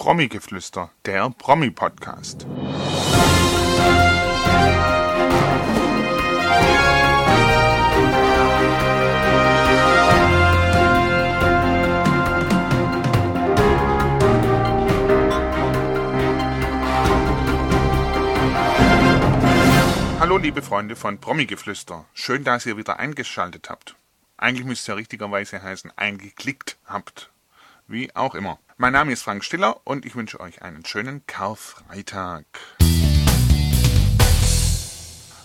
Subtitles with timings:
[0.00, 2.46] Promi-Geflüster, der Promi-Podcast.
[20.18, 22.06] Hallo liebe Freunde von Promi-Geflüster.
[22.14, 23.96] Schön, dass ihr wieder eingeschaltet habt.
[24.38, 27.30] Eigentlich müsste es ja richtigerweise heißen, eingeklickt habt.
[27.90, 28.60] Wie auch immer.
[28.76, 32.44] Mein Name ist Frank Stiller und ich wünsche euch einen schönen Karfreitag.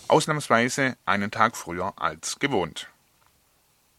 [0.07, 2.87] Ausnahmsweise einen Tag früher als gewohnt.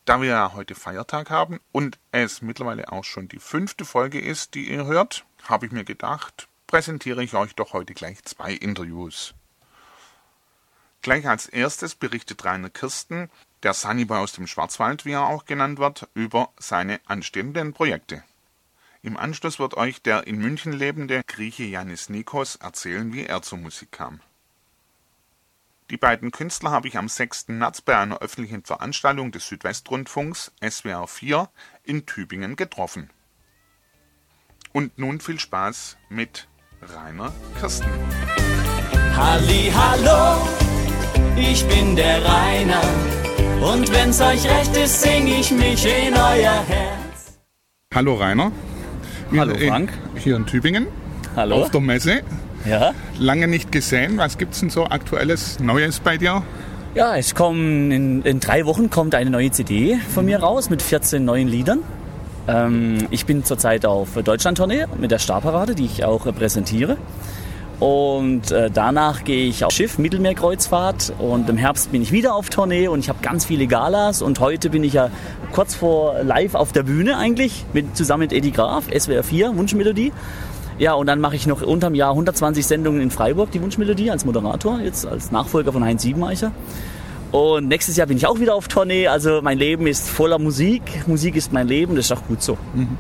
[0.05, 4.55] Da wir ja heute Feiertag haben und es mittlerweile auch schon die fünfte Folge ist,
[4.55, 9.35] die ihr hört, habe ich mir gedacht, präsentiere ich euch doch heute gleich zwei Interviews.
[11.03, 13.29] Gleich als erstes berichtet Rainer Kirsten,
[13.65, 18.23] der Sunnyboy aus dem Schwarzwald, wie er auch genannt wird, über seine anstehenden Projekte.
[19.07, 23.59] Im Anschluss wird euch der in München lebende Grieche Yannis Nikos erzählen, wie er zur
[23.59, 24.19] Musik kam.
[25.91, 27.47] Die beiden Künstler habe ich am 6.
[27.51, 31.49] März bei einer öffentlichen Veranstaltung des Südwestrundfunks SWR 4
[31.85, 33.11] in Tübingen getroffen.
[34.73, 36.49] Und nun viel Spaß mit
[36.83, 37.89] Rainer Kirsten.
[39.15, 40.49] Halli, hallo,
[41.37, 42.83] ich bin der Rainer.
[43.63, 47.39] Und wenn's euch recht ist, sing ich mich in euer Herz.
[47.95, 48.51] Hallo Rainer.
[49.35, 49.93] Hallo Frank.
[50.17, 50.87] Hier in Tübingen.
[51.35, 51.57] Hallo.
[51.57, 52.21] Auf der Messe.
[52.65, 52.93] Ja.
[53.19, 54.19] Lange nicht gesehen.
[54.19, 56.43] Was gibt's denn so aktuelles Neues bei dir?
[56.95, 60.81] Ja, es kommen in, in drei Wochen kommt eine neue CD von mir raus mit
[60.81, 61.81] 14 neuen Liedern.
[62.49, 66.97] Ähm, ich bin zurzeit auf Deutschland-Tournee mit der Starparade, die ich auch präsentiere.
[67.79, 72.49] Und äh, danach gehe ich auf Schiff, Mittelmeerkreuzfahrt und im Herbst bin ich wieder auf
[72.49, 75.11] Tournee und ich habe ganz viele Galas und heute bin ich ja
[75.53, 80.13] kurz vor live auf der Bühne eigentlich, mit, zusammen mit Eddie Graf, SWR 4, Wunschmelodie.
[80.79, 84.25] Ja, und dann mache ich noch unterm Jahr 120 Sendungen in Freiburg, die Wunschmelodie, als
[84.25, 86.53] Moderator, jetzt als Nachfolger von Heinz Siebeneicher.
[87.31, 89.09] Und nächstes Jahr bin ich auch wieder auf Tournee.
[89.09, 90.83] Also mein Leben ist voller Musik.
[91.07, 92.57] Musik ist mein Leben, das ist auch gut so.
[92.75, 92.97] Mhm.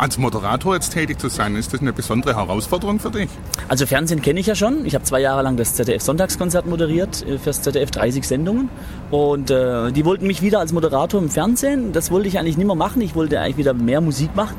[0.00, 3.28] Als Moderator jetzt tätig zu sein, ist das eine besondere Herausforderung für dich?
[3.68, 4.86] Also Fernsehen kenne ich ja schon.
[4.86, 8.70] Ich habe zwei Jahre lang das ZDF Sonntagskonzert moderiert, äh, fürs ZDF 30 Sendungen.
[9.10, 11.92] Und äh, die wollten mich wieder als Moderator im Fernsehen.
[11.92, 13.02] Das wollte ich eigentlich nicht mehr machen.
[13.02, 14.56] Ich wollte eigentlich wieder mehr Musik machen.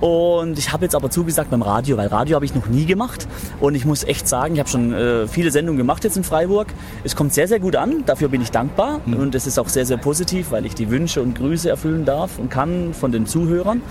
[0.00, 3.28] Und ich habe jetzt aber zugesagt beim Radio, weil Radio habe ich noch nie gemacht.
[3.60, 6.66] Und ich muss echt sagen, ich habe schon äh, viele Sendungen gemacht jetzt in Freiburg.
[7.04, 8.02] Es kommt sehr, sehr gut an.
[8.06, 9.02] Dafür bin ich dankbar.
[9.06, 9.14] Mhm.
[9.14, 12.40] Und es ist auch sehr, sehr positiv, weil ich die Wünsche und Grüße erfüllen darf
[12.40, 13.82] und kann von den Zuhörern.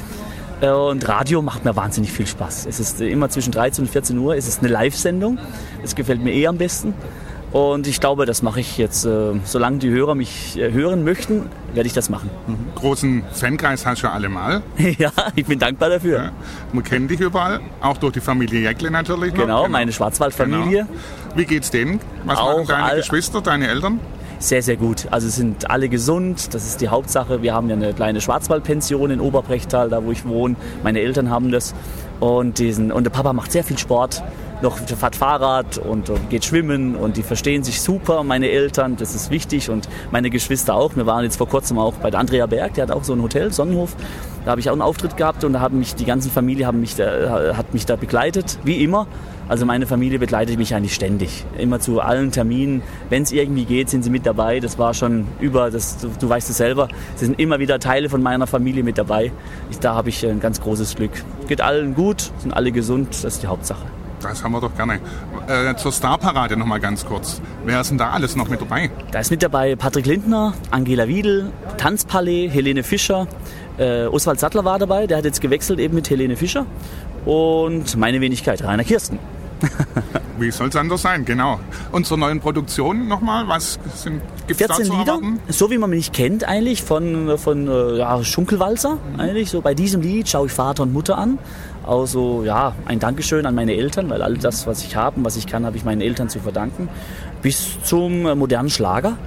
[0.61, 2.65] Äh, und Radio macht mir wahnsinnig viel Spaß.
[2.65, 4.35] Es ist immer zwischen 13 und 14 Uhr.
[4.35, 5.39] Es ist eine Live-Sendung.
[5.81, 6.93] Das gefällt mir eh am besten.
[7.51, 11.47] Und ich glaube, das mache ich jetzt, äh, solange die Hörer mich äh, hören möchten,
[11.73, 12.29] werde ich das machen.
[12.45, 12.57] Mhm.
[12.75, 14.61] Großen Fankreis hast du ja allemal.
[14.97, 16.23] ja, ich bin dankbar dafür.
[16.25, 16.31] Ja,
[16.73, 19.33] man kennt dich überall, auch durch die Familie Jäckle natürlich.
[19.33, 19.41] Noch.
[19.41, 20.85] Genau, meine Schwarzwaldfamilie.
[20.85, 20.99] Genau.
[21.35, 21.99] Wie geht's denen?
[22.25, 23.99] Was auch machen deine Geschwister, deine Eltern?
[24.39, 25.07] Sehr, sehr gut.
[25.11, 27.41] Also sind alle gesund, das ist die Hauptsache.
[27.41, 30.55] Wir haben ja eine kleine Schwarzwaldpension in Oberbrechtal, da wo ich wohne.
[30.81, 31.75] Meine Eltern haben das.
[32.19, 34.23] Und, diesen, und der Papa macht sehr viel Sport
[34.61, 39.29] noch fährt Fahrrad und, geht schwimmen und die verstehen sich super, meine Eltern, das ist
[39.29, 40.95] wichtig und meine Geschwister auch.
[40.95, 43.53] Wir waren jetzt vor kurzem auch bei Andrea Berg, der hat auch so ein Hotel,
[43.53, 43.95] Sonnenhof.
[44.45, 46.81] Da habe ich auch einen Auftritt gehabt und da haben mich die ganze Familie haben
[46.81, 49.07] mich da, hat mich da begleitet, wie immer.
[49.49, 52.83] Also meine Familie begleitet mich eigentlich ständig, immer zu allen Terminen.
[53.09, 54.59] Wenn es irgendwie geht, sind sie mit dabei.
[54.59, 58.09] Das war schon über, das, du, du weißt es selber, sie sind immer wieder Teile
[58.09, 59.31] von meiner Familie mit dabei.
[59.71, 61.11] Ich, da habe ich ein ganz großes Glück.
[61.47, 63.85] Geht allen gut, sind alle gesund, das ist die Hauptsache.
[64.21, 64.99] Das haben wir doch gerne.
[65.47, 67.41] Äh, zur Starparade noch mal ganz kurz.
[67.65, 68.91] Wer ist denn da alles noch mit dabei?
[69.11, 73.27] Da ist mit dabei Patrick Lindner, Angela Wiedel, Tanzpalais, Helene Fischer,
[73.77, 76.65] äh, Oswald Sattler war dabei, der hat jetzt gewechselt eben mit Helene Fischer
[77.25, 79.17] und meine Wenigkeit, Rainer Kirsten.
[80.39, 81.59] Wie soll es anders sein, genau.
[81.91, 85.39] Und zur neuen Produktion nochmal, was sind gibt's 14 Lieder, erwarten?
[85.49, 89.49] so wie man mich kennt eigentlich von, von äh, ja, Schunkelwalzer eigentlich.
[89.49, 91.39] So bei diesem Lied schaue ich Vater und Mutter an.
[91.85, 95.35] Also ja, ein Dankeschön an meine Eltern, weil all das, was ich habe und was
[95.35, 96.87] ich kann, habe ich meinen Eltern zu verdanken.
[97.41, 99.17] Bis zum äh, modernen Schlager.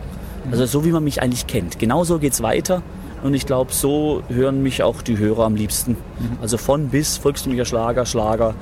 [0.51, 1.79] Also so wie man mich eigentlich kennt.
[1.79, 2.83] Genauso geht es weiter.
[3.23, 5.93] Und ich glaube, so hören mich auch die Hörer am liebsten.
[5.93, 6.39] Mhm.
[6.41, 8.55] Also von bis volkstümlicher Schlager, Schlager,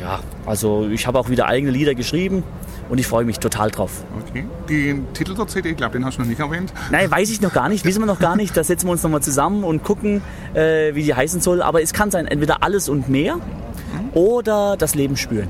[0.00, 2.44] ja, also ich habe auch wieder eigene Lieder geschrieben
[2.88, 4.04] und ich freue mich total drauf.
[4.28, 4.46] Okay.
[4.68, 6.72] Den Titel der CD, ich glaube, den hast du noch nicht erwähnt.
[6.90, 8.56] Nein, weiß ich noch gar nicht, wissen wir noch gar nicht.
[8.56, 10.22] Da setzen wir uns nochmal zusammen und gucken,
[10.54, 11.62] äh, wie die heißen soll.
[11.62, 14.10] Aber es kann sein, entweder alles und mehr mhm.
[14.14, 15.48] oder das Leben spüren.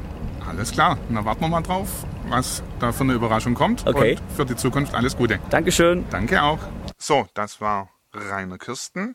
[0.49, 1.89] Alles klar, dann warten wir mal drauf,
[2.29, 3.87] was da für eine Überraschung kommt.
[3.87, 4.13] Okay.
[4.13, 5.39] Und für die Zukunft alles Gute.
[5.51, 6.05] Dankeschön.
[6.11, 6.59] Danke auch.
[6.97, 9.15] So, das war Rainer Kirsten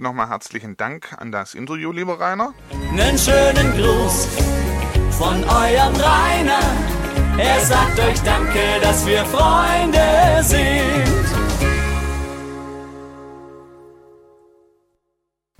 [0.00, 2.54] nochmal herzlichen Dank an das Interview, lieber Rainer.
[2.92, 4.28] Nen schönen Gruß
[5.18, 6.60] von eurem Rainer.
[7.38, 11.50] Er sagt euch Danke, dass wir Freunde sind.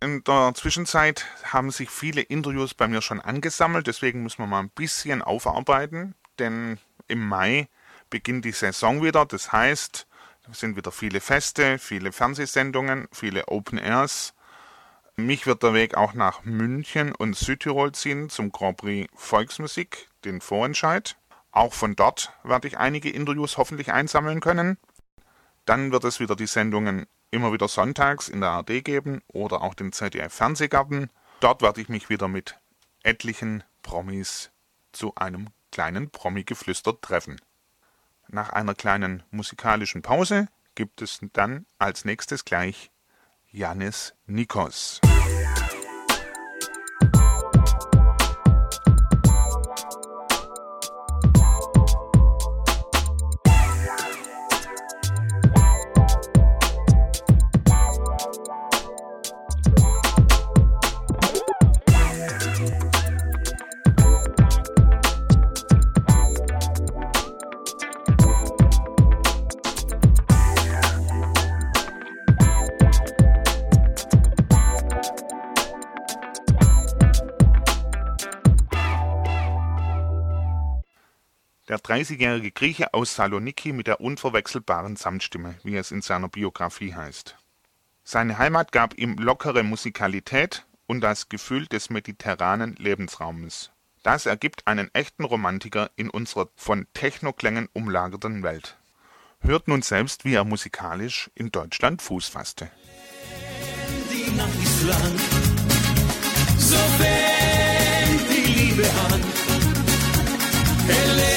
[0.03, 4.61] In der Zwischenzeit haben sich viele Interviews bei mir schon angesammelt, deswegen müssen wir mal
[4.61, 7.69] ein bisschen aufarbeiten, denn im Mai
[8.09, 9.27] beginnt die Saison wieder.
[9.27, 10.07] Das heißt,
[10.53, 14.35] sind wieder viele Feste, viele Fernsehsendungen, viele Open Airs.
[15.17, 20.41] Mich wird der Weg auch nach München und Südtirol ziehen zum Grand Prix Volksmusik, den
[20.41, 21.17] Vorentscheid.
[21.53, 24.79] Auch von dort werde ich einige Interviews hoffentlich einsammeln können.
[25.67, 29.75] Dann wird es wieder die Sendungen immer wieder sonntags in der ARD geben oder auch
[29.75, 31.11] den ZDF Fernsehgarten.
[31.41, 32.59] Dort werde ich mich wieder mit
[33.03, 34.51] etlichen Promis
[34.93, 37.41] zu einem kleinen Promi-Geflüster treffen.
[38.33, 40.47] Nach einer kleinen musikalischen Pause
[40.77, 42.93] gibt es dann als nächstes gleich
[43.51, 45.01] Janis Nikos.
[81.91, 87.37] 30-jährige Grieche aus Saloniki mit der unverwechselbaren Samtstimme, wie es in seiner Biografie heißt.
[88.05, 93.73] Seine Heimat gab ihm lockere Musikalität und das Gefühl des mediterranen Lebensraumes.
[94.05, 98.77] Das ergibt einen echten Romantiker in unserer von Technoklängen umlagerten Welt.
[99.41, 102.71] Hört nun selbst, wie er musikalisch in Deutschland Fuß fasste.
[104.11, 105.19] Die Nacht ist lang,
[106.57, 109.25] so fängt die Liebe an.
[110.87, 111.30] Helene,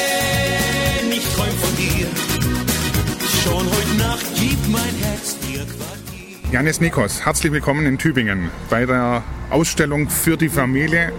[4.14, 6.52] Nacht gibt mein Herz dir Quartier.
[6.52, 11.12] Janis Nikos, herzlich willkommen in Tübingen bei der Ausstellung für die Familie.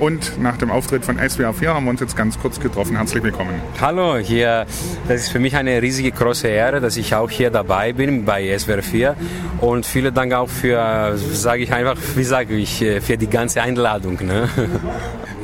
[0.00, 2.96] Und nach dem Auftritt von SWR 4 haben wir uns jetzt ganz kurz getroffen.
[2.96, 3.54] Herzlich willkommen.
[3.80, 4.66] Hallo, hier,
[5.06, 8.58] das ist für mich eine riesige große Ehre, dass ich auch hier dabei bin bei
[8.58, 9.16] SWR 4
[9.60, 14.18] und vielen Dank auch für, sage ich einfach, wie sage ich, für die ganze Einladung.
[14.26, 14.48] Ne?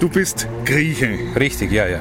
[0.01, 2.01] Du bist Grieche, Richtig, ja, ja.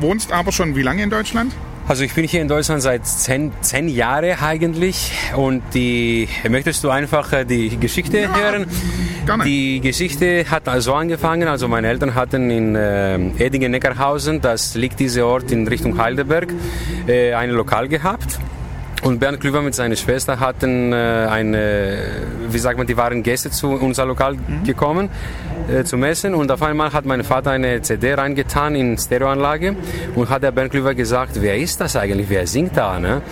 [0.00, 1.52] wohnst aber schon wie lange in Deutschland?
[1.88, 6.90] Also ich bin hier in Deutschland seit zehn, zehn Jahren eigentlich und die, möchtest du
[6.90, 8.66] einfach äh, die Geschichte hören?
[9.24, 9.44] gerne.
[9.44, 15.26] Die Geschichte hat so angefangen, also meine Eltern hatten in äh, Edingen-Neckarhausen, das liegt dieser
[15.26, 16.52] Ort in Richtung Heidelberg,
[17.06, 18.38] äh, ein Lokal gehabt.
[19.02, 21.98] Und Bernd Klüver mit seiner Schwester hatten äh, eine,
[22.48, 25.08] wie sagt man, die waren Gäste zu unser Lokal gekommen
[25.68, 29.76] äh, zum Essen und auf einmal hat mein Vater eine CD reingetan in Stereoanlage
[30.14, 32.98] und hat der Bernd Klüver gesagt, wer ist das eigentlich, wer singt da?
[32.98, 33.22] Ne?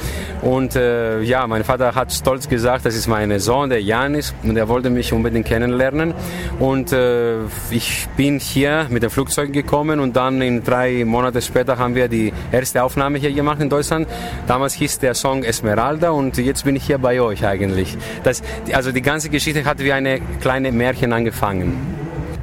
[0.42, 4.56] Und äh, ja, mein Vater hat stolz gesagt, das ist mein Sohn, der Janis und
[4.56, 6.14] er wollte mich unbedingt kennenlernen
[6.58, 11.78] und äh, ich bin hier mit dem Flugzeug gekommen und dann in drei Monate später
[11.78, 14.08] haben wir die erste Aufnahme hier gemacht in Deutschland.
[14.46, 17.96] Damals hieß der Song Esmeralda und jetzt bin ich hier bei euch eigentlich.
[18.22, 18.42] Das,
[18.72, 21.93] also die ganze Geschichte hat wie eine kleine Märchen angefangen.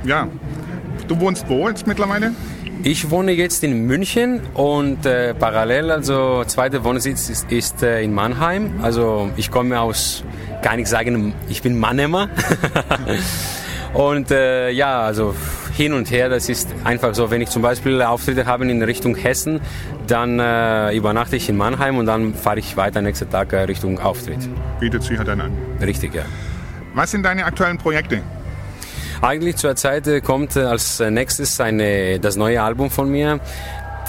[0.03, 0.27] Ja.
[1.07, 2.33] Du wohnst wo jetzt mittlerweile?
[2.83, 8.11] Ich wohne jetzt in München und äh, parallel, also zweiter Wohnsitz ist, ist äh, in
[8.11, 8.79] Mannheim.
[8.81, 10.23] Also ich komme aus,
[10.63, 12.29] kann ich sagen, ich bin Mannheimer.
[13.93, 15.35] und äh, ja, also
[15.75, 19.15] hin und her, das ist einfach so, wenn ich zum Beispiel Auftritte habe in Richtung
[19.15, 19.61] Hessen,
[20.07, 23.99] dann äh, übernachte ich in Mannheim und dann fahre ich weiter nächsten Tag äh, Richtung
[23.99, 24.39] Auftritt.
[24.79, 25.51] Bietet sich ja dann an.
[25.79, 26.23] Richtig, ja.
[26.95, 28.21] Was sind deine aktuellen Projekte?
[29.21, 33.39] Eigentlich zurzeit äh, kommt äh, als äh, nächstes eine, das neue Album von mir.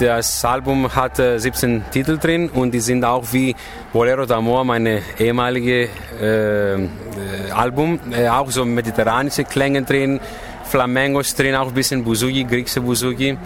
[0.01, 3.55] Das Album hat äh, 17 Titel drin und die sind auch wie
[3.93, 10.19] Bolero d'Amor, meine ehemalige äh, Album, äh, auch so mediterranische Klänge drin,
[10.65, 13.37] Flamengos drin, auch ein bisschen Buzuki, griechische Buzuki.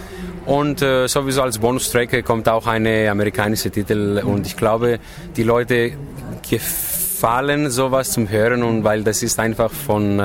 [0.46, 5.00] Und äh, sowieso als Bonustrack kommt auch eine amerikanische Titel und ich glaube,
[5.36, 5.94] die Leute
[6.48, 10.20] gefallen sowas zum Hören und weil das ist einfach von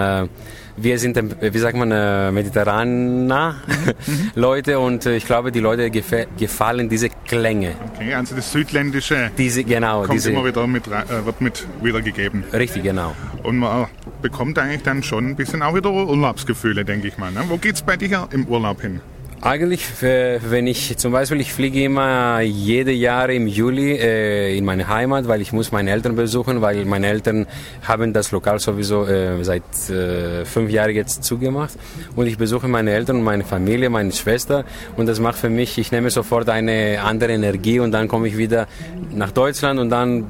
[0.84, 3.56] wir sind, wie sagt man, äh, mediterraner
[4.36, 7.74] Leute und äh, ich glaube, die Leute gefe- gefallen diese Klänge.
[7.96, 12.44] Okay, also das Südländische Diese, genau, kommt diese, immer wieder mit, äh, wird mit wiedergegeben.
[12.54, 13.16] richtig, genau.
[13.44, 13.88] Und man
[14.22, 17.32] bekommt eigentlich dann schon ein bisschen auch wieder Urlaubsgefühle, denke ich mal.
[17.32, 17.42] Ne?
[17.48, 19.02] Wo geht's bei dir im Urlaub hin?
[19.44, 24.64] Eigentlich, äh, wenn ich zum Beispiel, ich fliege immer jede Jahr im Juli äh, in
[24.66, 27.48] meine Heimat, weil ich muss meine Eltern besuchen, weil meine Eltern
[27.82, 31.74] haben das Lokal sowieso äh, seit äh, fünf Jahren jetzt zugemacht.
[32.16, 34.64] Und ich besuche meine Eltern und meine Familie, meine Schwester.
[34.96, 38.38] Und das macht für mich, ich nehme sofort eine andere Energie und dann komme ich
[38.38, 38.68] wieder
[39.12, 40.24] nach Deutschland und dann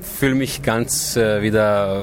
[0.00, 2.02] fühle mich ganz äh, wieder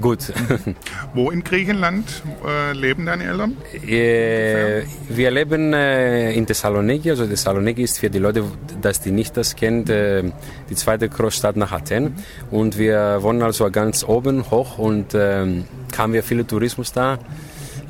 [0.00, 0.32] gut.
[1.14, 3.56] Wo in Griechenland äh, leben deine Eltern?
[3.86, 7.10] Äh, wir leben äh, in Thessaloniki.
[7.10, 8.44] Also Thessaloniki ist für die Leute,
[8.80, 10.24] dass die nicht das kennen, äh,
[10.68, 12.14] die zweite Großstadt nach Athen.
[12.50, 15.64] Und wir wohnen also ganz oben hoch und ähm,
[15.96, 17.18] haben wir viele Tourismus da.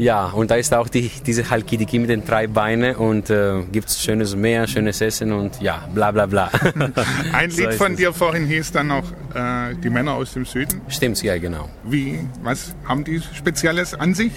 [0.00, 3.90] Ja, und da ist auch die, diese Halkidiki mit den drei Beinen und äh, gibt
[3.90, 6.50] es schönes Meer, schönes Essen und ja, bla bla bla.
[7.32, 9.04] Ein Lied so von dir vorhin hieß dann noch
[9.34, 10.80] äh, Die Männer aus dem Süden.
[10.88, 11.68] Stimmt, ja, genau.
[11.84, 14.32] Wie, was haben die Spezielles an sich,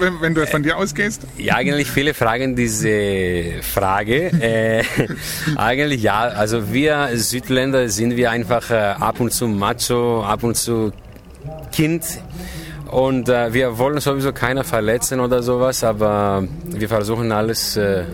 [0.00, 1.22] wenn, wenn du von dir ausgehst?
[1.38, 4.32] Ja, eigentlich viele fragen diese Frage.
[4.40, 4.82] äh,
[5.56, 10.56] eigentlich ja, also wir Südländer sind wir einfach äh, ab und zu macho, ab und
[10.56, 10.92] zu
[11.70, 12.02] Kind
[12.90, 18.04] und äh, wir wollen sowieso keiner verletzen oder sowas, aber wir versuchen alles äh,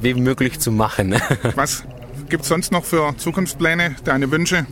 [0.00, 1.14] wie möglich zu machen.
[1.54, 1.84] Was
[2.28, 4.66] gibt es sonst noch für Zukunftspläne, deine Wünsche?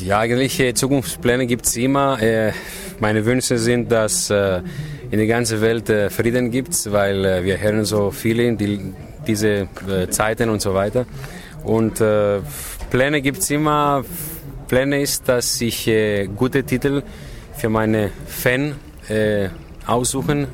[0.00, 2.20] Ja, eigentlich äh, Zukunftspläne gibt es immer.
[2.20, 2.52] Äh,
[3.00, 4.60] meine Wünsche sind, dass äh,
[5.10, 8.92] in der ganzen Welt äh, Frieden gibt, weil wir hören so viele in die,
[9.26, 9.68] diese
[10.10, 11.06] Zeiten und so weiter.
[11.62, 12.02] Und
[12.90, 14.04] Pläne gibt es immer.
[14.68, 15.90] Pläne ist, dass ich
[16.36, 17.02] gute Titel
[17.56, 18.74] für meine Fans
[19.08, 19.48] äh,
[19.86, 20.46] aussuchen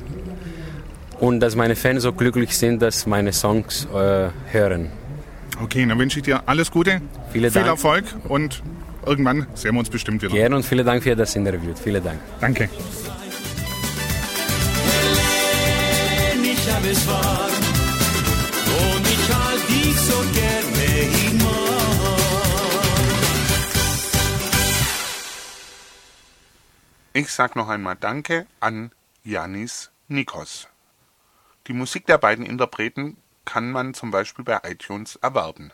[1.19, 4.89] und dass meine Fans so glücklich sind, dass meine Songs äh, hören.
[5.61, 7.67] Okay, dann wünsche ich dir alles Gute, Vielen viel Dank.
[7.67, 8.63] Erfolg und
[9.05, 10.33] irgendwann sehen wir uns bestimmt wieder.
[10.33, 11.73] Gerne und vielen Dank für das Interview.
[11.75, 12.19] Vielen Dank.
[12.39, 12.69] Danke.
[27.13, 28.91] Ich sag noch einmal Danke an
[29.25, 30.69] Janis Nikos.
[31.67, 35.73] Die Musik der beiden Interpreten kann man zum Beispiel bei iTunes erwerben.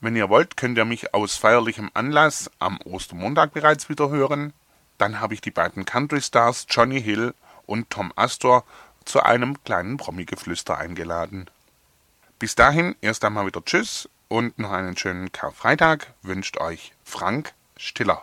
[0.00, 4.54] Wenn ihr wollt, könnt ihr mich aus feierlichem Anlass am Ostermontag bereits wieder hören.
[4.96, 7.34] Dann habe ich die beiden Country Stars Johnny Hill
[7.66, 8.64] und Tom Astor
[9.04, 11.50] zu einem kleinen Promi-Geflüster eingeladen.
[12.38, 18.22] Bis dahin erst einmal wieder Tschüss und noch einen schönen Karfreitag wünscht euch Frank Stiller.